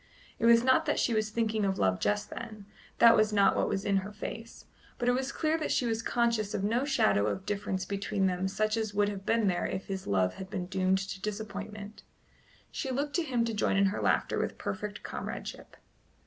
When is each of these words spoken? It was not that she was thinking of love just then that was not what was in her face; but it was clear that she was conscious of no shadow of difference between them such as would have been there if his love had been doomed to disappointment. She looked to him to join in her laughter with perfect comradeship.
It 0.39 0.47
was 0.47 0.63
not 0.63 0.87
that 0.87 0.97
she 0.97 1.13
was 1.13 1.29
thinking 1.29 1.63
of 1.63 1.77
love 1.77 1.99
just 1.99 2.31
then 2.31 2.65
that 2.97 3.15
was 3.15 3.31
not 3.31 3.55
what 3.55 3.69
was 3.69 3.85
in 3.85 3.97
her 3.97 4.11
face; 4.11 4.65
but 4.97 5.07
it 5.07 5.11
was 5.11 5.31
clear 5.31 5.59
that 5.59 5.71
she 5.71 5.85
was 5.85 6.01
conscious 6.01 6.55
of 6.55 6.63
no 6.63 6.85
shadow 6.85 7.27
of 7.27 7.45
difference 7.45 7.85
between 7.85 8.25
them 8.25 8.47
such 8.47 8.77
as 8.77 8.95
would 8.95 9.09
have 9.09 9.27
been 9.27 9.45
there 9.45 9.67
if 9.67 9.85
his 9.85 10.07
love 10.07 10.33
had 10.33 10.49
been 10.49 10.65
doomed 10.65 10.97
to 10.97 11.21
disappointment. 11.21 12.01
She 12.71 12.89
looked 12.89 13.13
to 13.17 13.21
him 13.21 13.45
to 13.45 13.53
join 13.53 13.77
in 13.77 13.85
her 13.93 14.01
laughter 14.01 14.39
with 14.39 14.57
perfect 14.57 15.03
comradeship. 15.03 15.77